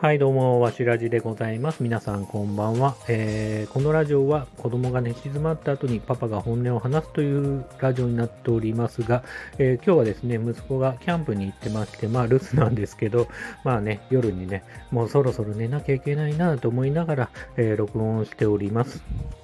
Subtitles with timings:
[0.00, 1.82] はい、どうも、わしらじでございます。
[1.82, 9.22] 皆さん、こんばんは、えー、このラジオは子供が寝静まった後にパパが本音を話すというラジオになっておりますが、
[9.58, 13.28] えー、今日はですね、息子がキャンプに行ってまして、まあ、留守なんですけど、
[13.62, 19.02] まあね、夜にね、もうそろそろ寝なきゃいけないなと思いながら、えー、録音しております。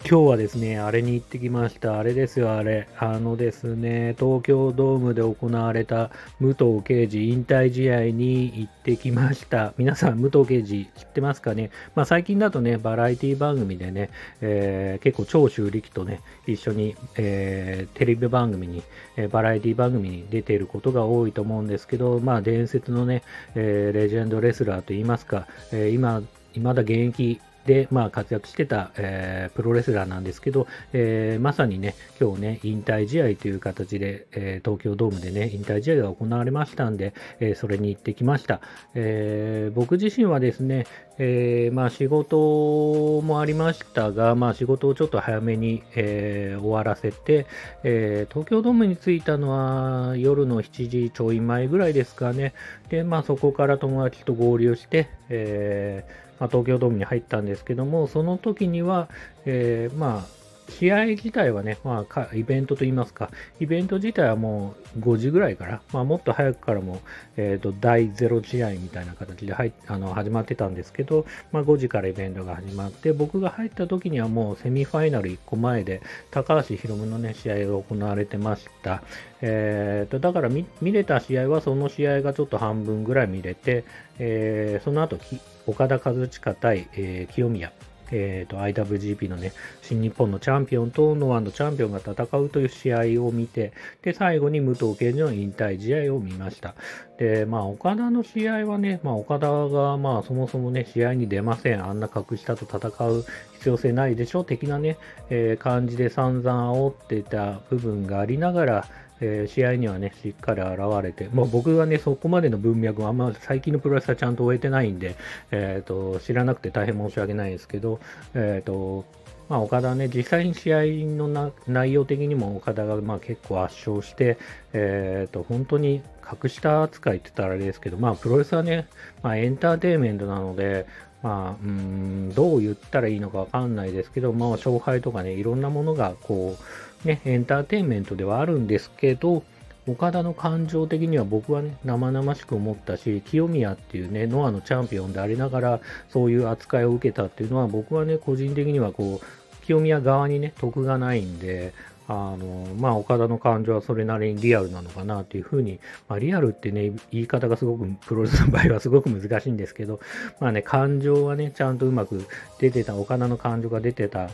[0.09, 1.98] 今日はですね、あれに行ってきました。
[1.98, 2.88] あれですよ、あれ。
[2.98, 6.11] あのですね、東京ドームで行われた
[6.41, 9.75] 武藤敬司引退試合に行ってきました。
[9.77, 14.11] 皆さん、武藤ゲージ知ってますかね、まあ、最近だとね、バラエティ番組でね、
[14.41, 18.82] えー、結構長州力とね、一緒に、えー、テレビ番組に、
[19.17, 23.23] え、バラエティ番組に出ていることが多いと思うんですけど、まあ、伝説のね、
[23.54, 26.23] えレジェンドレスラーといいますか、え今、
[26.54, 38.61] 未だ現役で、まあ、活躍してた、えー、プロレスラーなんですけど、えー、まさにね、今日ね、引退試合という形で、えー、東京ドームでね、引退試合が行われましたんで、えそれに行ってきました。
[38.94, 40.86] え僕自身はですね、
[41.19, 47.47] えまあ、仕事もありましたが、まあ、仕事をちょっと早めに、え終わらせて、
[47.83, 52.55] え東京ドームに着いたのは夜の7時ちょい前ぐらいですかね。
[52.89, 59.09] で、まあ、そこから友達と合流して、えーまあ、東京ドームに入ったんですけども、その時には、
[59.45, 67.00] えー、まあ、試合自体はね、まあ、イベントといいますか、イベント自体はもう5時ぐらいから、まあ、もっと早くからも、
[67.36, 79.03] えっ、ー、と、第0試合みたいな形で入あの始まってたんですけど、まあ、5時からイベントが始まって、僕が入った時にはもうセミファイナル1個前で、高橋宏夢のね、試合が行われてました。
[79.42, 83.84] えっ、ー、と、だから見れた試合はその試合がちょっと半分ぐらい見れて、
[84.19, 85.19] えー、その後、
[85.67, 87.73] 岡田和親対、えー、清宮、
[88.11, 96.75] えーと、IWGP のね、新日本のチャンピオンとノアのチャンピオンが戦うという試合を見て、で、最後に武藤敬司の引退試合を見ました。
[97.19, 101.85] で、まあ、岡田の試合はね、まあ、岡田が、まあ、そもそもね、試合に出ません。
[101.85, 104.98] あんな格下と戦う必要性ないでしょ的なね、
[105.30, 108.89] えー、感じで散々煽ってた部分がありながら、
[109.21, 115.17] えー、試合にはね、しっかり現れて、まあ、僕はね、そこまでの文脈はあんま最近のプロレスはちゃんと終えてないんで、
[115.51, 118.01] えーと、知らなくて大変申し訳ないですけど、
[118.35, 119.05] えーと
[119.49, 124.39] まあ、岡田ね、実際に試合の内容的にも岡田がまあ結構圧勝して、
[124.73, 128.88] えーと、本当に格下扱いって言ったらあれですけど、まあ、プロレスはね、
[129.22, 130.87] まあ、エンターテインメントなので、
[131.22, 136.56] まあ、うん、どう言ったらいいのかわかんないですけど、まあ、勝敗とかね、いろんなものが、こ
[137.04, 139.43] う、ね、エンターテインメントではあるんですけど、
[139.88, 151.72] 岡田の感情的には僕はね、生々しく思ったし、清宮っていうね、ノアのチャンピオンでありながら、そういう扱いを受けたっていうのは、僕はね、個人的にはこう、清宮側にね、得がないんで、
[152.08, 160.00] あの、まあ、岡田の感情はそれなりにリアルなのかなというふうに、まあ、リアルってね、言い方がすごく、プロレスの場合はすごく難しいんですけど、
[160.40, 162.26] まあね、感情はね、ちゃんとうまく
[162.58, 164.30] 出てた、岡田の感情が出てたっ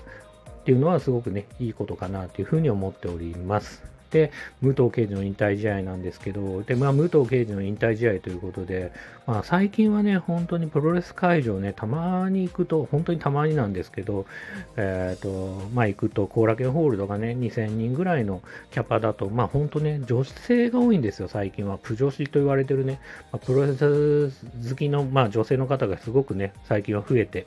[0.64, 3.82] ていうのはすごくね、いいことかなというふうに思っております。
[4.12, 4.30] で、
[4.60, 8.92] 武藤敬司の引退試合なんですけど、で、まあ、武藤敬司の引退試合ということで、
[9.26, 14.26] まあ、最近はね、本当にプロレス会場ね、たまに行くと、本当にたまになんですけど、
[14.76, 21.78] えっ、ー、と、まあ、行くと、後楽園ホールとかね、2000人ぐらいのキャパだと、まあ、本当ね、女性が多いんですよ、最近は。
[21.78, 23.00] プ女子と言われてるね、
[23.32, 24.30] まあ、プロレス
[24.68, 27.46] 好きの、まあ、女性の方がすごくね、最近は増えて、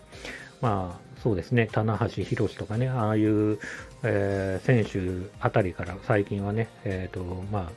[0.61, 3.57] まあ、そうですね、棚橋宏とかね、ああいう、
[4.03, 7.71] えー、選手あたりから最近はね、え、ー、と、まあ、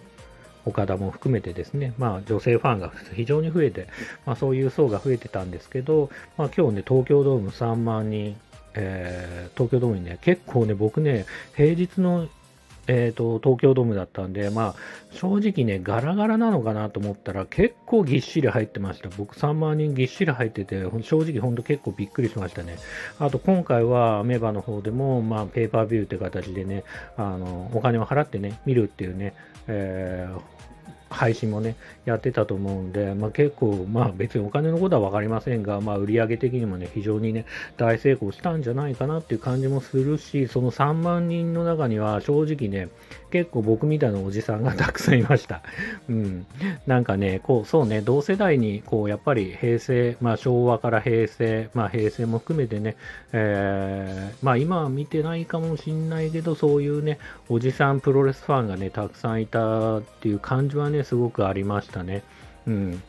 [0.67, 3.89] 岡田も含めてですね、まあ、女性ファンが非常に増えて、
[4.27, 8.37] まあ、そういう層が増えてたんですけど、まあ、今日ね、東京ドーム3万人、
[8.75, 11.25] えー、東京ドームにね、結構ね、僕ね、
[11.57, 12.29] 平日の
[12.89, 14.75] えーと、東京ドームだったんで、まあ、
[15.11, 19.11] 正直ね、ガラガラなのかなと思ったら、結構ぎっしり入ってました。
[19.17, 22.77] 僕3万人ぎっしり入ってて、正直ほんと結構びっくりしましたね。
[23.19, 26.85] あと、今回はメバの方でも、まあ、ペーパービューって形でね、
[27.17, 29.35] あの、お金を払ってね、見るっていうね、
[29.67, 30.59] えー
[31.11, 37.47] 配信もね、やってたと思うんで、まあ、結構、まあ別にお金のことは分かりませんが、まあ売上的にもね、非常にね、
[37.77, 42.89] 大成功したんじゃないかなっていう感じもするし、その3万人の中には正直ね、
[43.31, 45.63] 結構僕みたいなおじさんがたくさんいました。
[46.09, 46.47] うん。
[46.87, 52.97] なんかね、こう、そうね、同世代に、こう、やっぱり平成、まあ昭和から平成、まあ平成も含めてね、
[53.33, 57.19] えー、まあ今は見てないかもしんないけど、そういうね、
[57.49, 62.23] おじさんプロレスファンがね、たくさんいたっていう感じはね、すごくありましたね。
[62.67, 63.03] うん。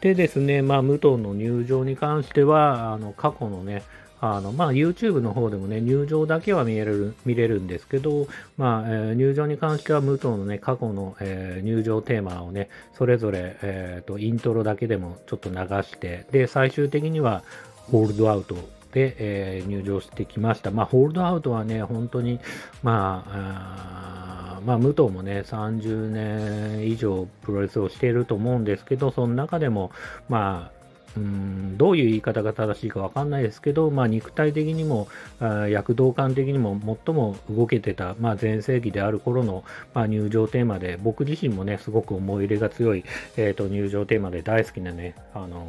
[0.00, 3.82] でですね、まあ、武藤の入場に関しては、あの過去のね、
[4.20, 17.42] あの、まあ、YouTube の方でもね、入場だけは見れる、見れるんですけど、まあ、えー、入場に関しては武藤のね、過去の、えー、入場テーマをね、それぞれ、えっ、と、イントロだけでもちょっと流して、で、最終的には、
[17.90, 18.54] ホールドアウト
[18.92, 20.70] で、えー、入場してきました。
[20.70, 22.38] まあ、ホールドアウトはね、本当に、
[22.82, 24.11] まあ、あ
[24.64, 29.90] まあ、武藤もね、30年以上プロレスをしていると思うんですけど、その中でも、
[30.28, 30.82] まあ、
[31.16, 35.08] うんどういう言い方が正しいか分かんないですけど、まあ、肉体的にも
[35.68, 39.64] 躍動感的にも最も動けてた、まあ、前世紀である頃の、
[39.94, 43.04] まあ、入場テーマで僕自身もねすごく思い入れが強い、
[43.36, 45.66] えーと、入場テーマで大好きなね、あの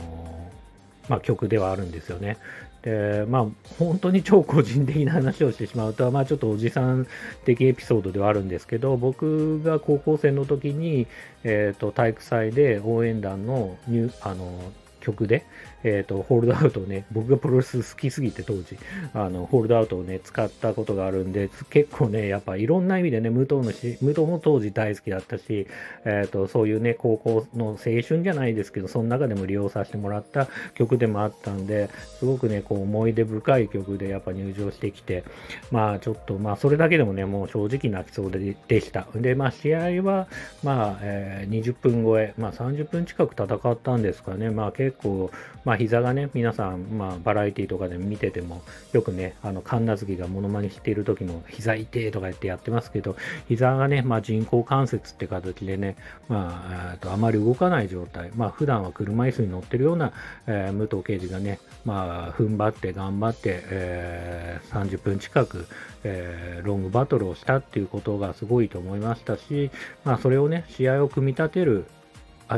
[1.08, 2.38] ー、まあ、曲ではあるんですよね。
[2.84, 3.46] で、まあ、
[3.80, 7.08] 本当に超個人的な話をしてしまうと、まあ、ちょっとおじさん
[7.46, 11.08] 的エピソードではあるんですけど、僕が高校生の時に、
[11.44, 14.60] えっ、ー、と、体育祭で応援団の入、あの、
[15.04, 15.46] 曲で、
[15.84, 18.78] えっ、ー、と、ホールドアウトをね、僕がプロレス好きすぎて当時、
[19.14, 25.68] あの、ホールドアウトをね、使ったことがあるんで、結構ね、やっぱいろんな意味でね、武藤のし、武藤も当時大好きだったし、
[26.06, 31.90] えっ、ー、と、そういうね、高校の青春じゃないですけど、その中でも利用させてもらった曲でもあったんで、
[32.20, 35.24] すごくね、こう思い出深い曲でやっぱ入場してきて、
[35.72, 39.08] まあちょっと、まあそれだけでもね、もう正直泣きそうででした。
[39.16, 40.28] で、まあ試合は、
[40.64, 45.32] まあ、えー、20分超え、まあ30分近く戦ったんですかね、まあ結構、
[45.66, 48.62] まあ膝がね、皆さん、まあ、バラエティとかで見てても、
[48.92, 53.16] よくね、あの、神奈月がモノマネしている時も、膝痛いとか言ってやってますけど、
[53.48, 55.96] 膝がね、まあ、人工関節って形でね、
[56.28, 60.14] まあ、とあまり動かない状態、まあ、普段は車椅子に乗ってるような、
[60.48, 65.68] えー、武藤刑事がね、まあ、踏ん張って頑張って、えー、30分近く、
[66.04, 69.72] えー、ロングバトルをしたっていうことがすごいと思いましたし、
[70.04, 71.86] まあ、それをね、試合を組み立てる、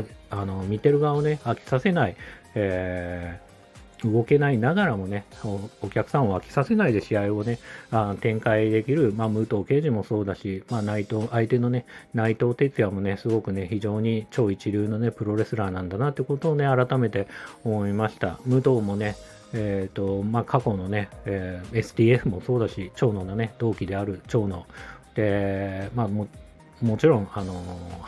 [0.00, 2.16] ああの見てる側をね、飽きさせない、
[2.54, 5.24] えー、動けないながらもね
[5.82, 7.58] お、客さんを飽きさせないで試合をね、
[7.90, 17.28] あ展開できる、まあ、武藤敬司もそうだし、まあ、内藤、相手のね、内藤哲也もね、すごくね、非常に超一流のね、プロレスラーなんだなってことをね、改めて
[17.64, 18.38] 思いました。
[18.46, 19.16] 武藤もね、
[19.52, 24.66] えーとまあ、過去のね、えー、STF もそうだし、長野のね、同期である長野
[25.14, 26.28] で、まあ、も
[26.82, 27.54] もちろん、あの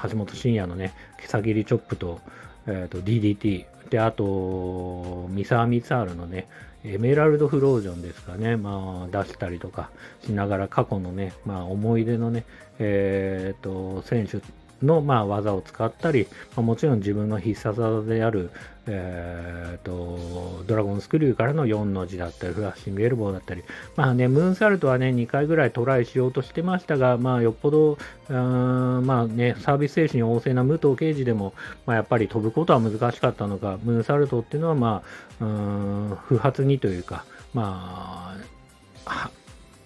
[0.02, 2.20] 橋本真也のね、けさ切りチョップと、
[2.66, 6.46] えーと、DDT、で、あと、ミサーミツァールのね、
[6.84, 9.90] エメラルドフロージョンですかね、まあ、出したりとか
[10.24, 12.44] しながら過去のね、まあ、思い出のね、
[12.78, 14.40] えっ、ー、と、選手
[14.82, 16.26] の、まあ、技を使ったり、
[16.56, 18.50] まあ、もちろん自分の必殺技である、
[18.86, 23.64] えーと、ドラゴンスクリューからの4の字だったり、フラッシングエルボーだったり、
[23.96, 27.98] まあね、ムーンサルトはね、2回ぐらいトライしようとしてましたが、まあ、よっぽど、
[28.28, 31.54] まあね、サービス精神旺盛な武藤刑事でも、
[31.86, 35.02] まあ、やっぱり飛ぶことは難しかったのか、ムーンサルトっていうのは、ま
[35.40, 38.36] あ、不発にというか、ま
[39.04, 39.30] あ、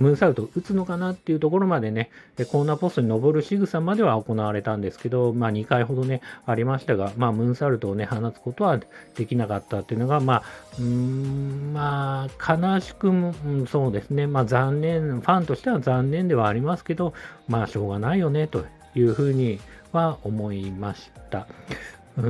[0.03, 2.11] ムーンサルト打つのかなっていうところまでね、
[2.51, 8.81] コーナーポストに登る仕草までは行われたんですけど、まあ2回ほどね、ありましたが、まあムーンサルトをね、放つことは
[9.15, 10.43] できなかったっていうのが、まあ、
[10.79, 13.35] うん、まあ、悲しくも、
[13.69, 17.15] そうですね、まあ残念、ファンとしては残念ではありますけど、
[17.49, 18.65] まあしょうがないよね、と
[18.95, 19.61] いうふうに
[19.93, 21.47] は思いました。
[22.19, 22.27] うー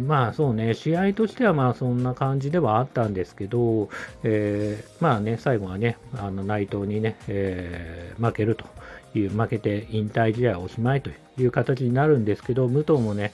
[0.00, 3.88] んまあそうね、試合としてはまあそんな感じではあったんですけど、
[4.24, 8.64] えー、まあね、最後はね、あの内藤にね、えー、負けると
[9.14, 13.32] いう、負けて引退試合おしまいという形になるんですけど、武藤もね、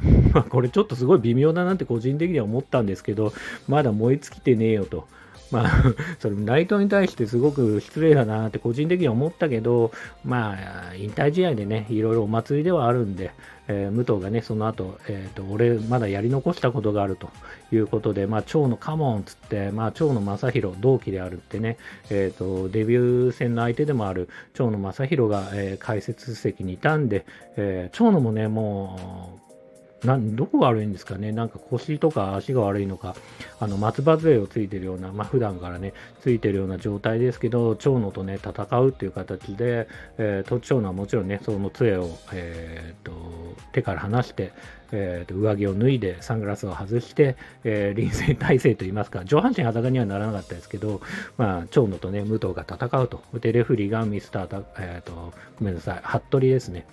[0.32, 3.32] まこれちょっとすごい微妙だなって個人的には思ったんですけど、
[3.68, 5.06] まだ燃え尽きてねえよと。
[5.54, 5.70] まあ、
[6.18, 9.92] それ内藤に対してすごく失礼だなって個人的には思ったけど、
[10.24, 10.56] ま
[10.90, 13.30] あ、引退試合でね、いろいろお祭りではあるんで、
[13.68, 17.30] えー、武藤がね、その後、えっ、ー、と、俺まだやり残したことがあると
[17.72, 21.78] いうことで、まあ、長野カモンつって、まあ、長野正宏、同期であるってね、
[22.10, 27.24] えっ、ー、と、デビュー戦の相手でもある長野正宏が、え、解説席にいたんで、
[27.56, 29.43] えー、長野もね、もう、
[30.04, 33.14] などこが悪いんですかね、なんか腰とか足が悪いのか、
[33.58, 43.12] あの松葉杖をついてるような、まあ普段からね、ついてるような状態ですけど、長野とね、戦うっていう形で、えー、と長野はもちろんね、その杖を、えーと、
[43.72, 44.52] 手から離して、
[44.92, 51.00] えーと、上着を脱いで、サングラスを外して、えー、臨戦態勢といいますか、上半身裸にはならなかったですけど、
[51.36, 53.22] まあ、長野とね、武藤が戦うと。
[53.40, 56.86] で、レフリーがミスター、えーと、ごめんなさい、服部ですね。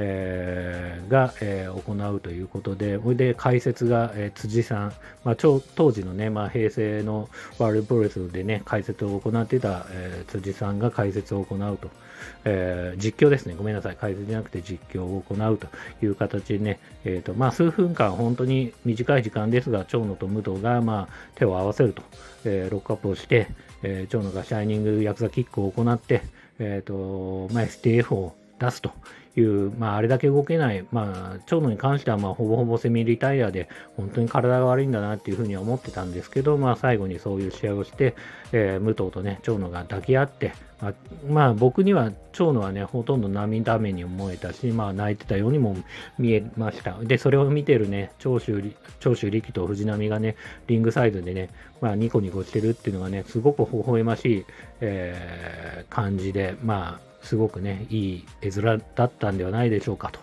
[0.00, 4.92] えー、が、えー、行うということで、それで解説が、えー、辻さん、
[5.24, 7.28] まあ、当時のね、まあ、平成の
[7.58, 11.90] ワールドプロレスでね、解説を行っていた、えー、辻さんが解説を行うと。
[12.44, 13.54] えー、実況ですね。
[13.56, 13.96] ごめんなさい。
[13.96, 15.66] 解説じゃなくて実況を行うと
[16.00, 22.02] いう形でね、えーとまあ、数分間、本当に短い時間ですが、長野と武藤が、まあ、手を合わせると、
[22.44, 23.48] えー、ロックアップをして、
[23.82, 26.22] えー、長野がシャイニングヤクザキックを行って、
[26.60, 28.92] えーとまあ、STF を出すと
[29.36, 38.14] いう、まあ、あれだけ動けない、まあ、長野に関しては、まあ、ほぼほぼセミリタイヤで、本当に体が悪いんだなっていうふうには思ってたんですけど、まあ、最後にそういう試合をして、
[38.52, 40.94] えー、武藤とね、長野が抱き合って、まあ、
[41.28, 45.76] まあ、僕には長野はね、ほとんど涙目に思えたし、まあ、泣いてたようにも
[46.18, 46.96] 見えました。
[47.02, 48.62] で、それを見てるね、長州
[49.00, 50.36] 長州力と藤波がね、
[50.66, 51.50] リングサイドでね、
[51.80, 54.44] まあ、ニコニコしてるっていうのがね、すごく微笑ましい、
[54.80, 60.20] えー、感じで、まあ、すごくね、いい絵面だったんではないでしょうかと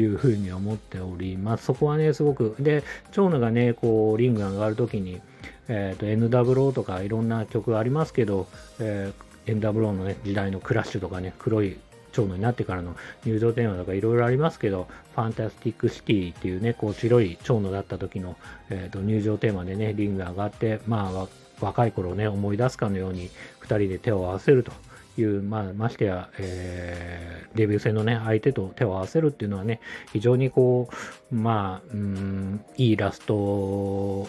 [0.00, 1.66] いうふうに思っております。
[1.66, 5.20] そこはね、すごく、で、蝶野がね、こう、リングに上がるときに、
[5.68, 8.48] えっ、ー、と、NWO とかいろんな曲ありますけど、
[8.80, 11.78] えー、NWO のね、時代のクラッシュとかね、黒い
[12.12, 18.36] 蝶野になってからの入場テーマとかいろいろありますけど、 Fantastic City っていうね、こう白い蝶野だった時の、
[18.70, 21.28] えーと、入場テーマでね、リングに上がって、まあ、
[21.60, 23.30] 若い頃ね、思い出すかのように
[23.62, 24.72] 2人で手を合わせると
[25.20, 29.80] いう、まあ、ましてや、えー、デビュー戦のね、相手と手を合わせるっていうのはね、
[30.12, 30.88] 非常にこ
[31.30, 34.28] う、まあ、うん、いいラスト、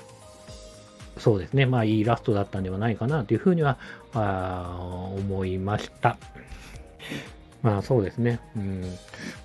[1.18, 3.78] そうですね、まあ、いいラストだったんではないかなというふうには
[4.14, 6.18] あ思いました。
[7.62, 8.40] まあそうですね。
[8.56, 8.98] うん。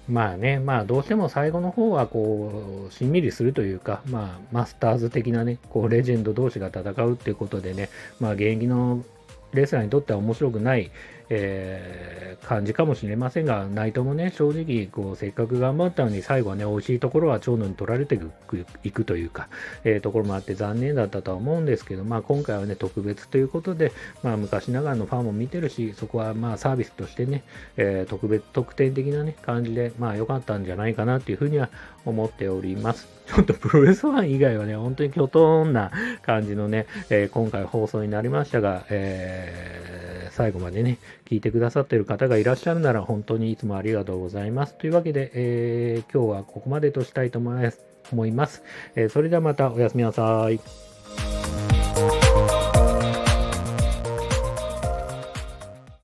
[0.09, 7.89] まあね、まあどうしても最後の方はこう、しんみりするというか、まあマスターズ的なね、こうレジェンド同士が戦うっていうことでね、
[8.21, 9.05] まあ現役の
[9.53, 10.93] レスラーにとっては面白くない、
[11.31, 18.19] えー、感じかもしれませんが、内藤もね、正直、こう、せっかく頑張ったのに、最後はね、美味しいところは長野に取られて
[18.85, 19.49] いくというか、
[19.85, 27.43] えー、ところもあって残念だったとは思うんですけど、まあ、今回はね、特別ということで、まあ、昔ながらのファンも見てるし、そこはまあ、サービスとしてね、
[27.77, 31.71] えー、特別、特典的なね、感じで、まあ、良かったんじゃないかなというふうには
[32.05, 33.09] 思っております。
[33.27, 35.91] ちょっとプロレスファン以外はね、本当にきょとんな
[36.23, 44.75] 感じのね、えー、今回放送になりましたが、えー、最後までね、聞いてくださっている方がいらっしゃるなら本当にいつもありがとうございます。
[44.75, 47.81] というわけで、えー、今日はここまでとしたいと思います。
[48.13, 48.63] 思います
[48.97, 50.94] えー、それではまたおやすみなさい。